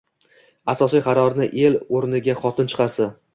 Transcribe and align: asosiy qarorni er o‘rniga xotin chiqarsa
asosiy 0.73 1.03
qarorni 1.07 1.49
er 1.67 1.77
o‘rniga 1.99 2.37
xotin 2.41 2.73
chiqarsa 2.75 3.09